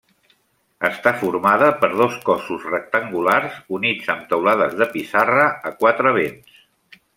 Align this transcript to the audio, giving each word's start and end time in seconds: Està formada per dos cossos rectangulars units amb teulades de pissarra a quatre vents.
Està 0.87 1.11
formada 1.23 1.67
per 1.83 1.89
dos 1.99 2.15
cossos 2.29 2.65
rectangulars 2.71 3.61
units 3.81 4.09
amb 4.15 4.27
teulades 4.33 4.77
de 4.83 4.91
pissarra 4.97 5.47
a 5.73 5.77
quatre 5.85 6.19
vents. 6.21 6.61